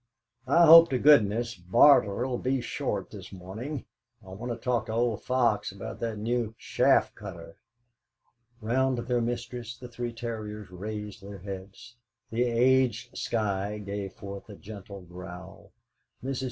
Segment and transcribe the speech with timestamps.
[0.47, 3.85] "I hope to goodness Barter'll be short this morning.
[4.25, 7.57] I want to talk to old Fox about that new chaff cutter."
[8.61, 11.97] Round their mistress the three terriers raised their heads;
[12.31, 15.69] the aged Skye gave forth a gentle growl.
[16.23, 16.39] Mrs.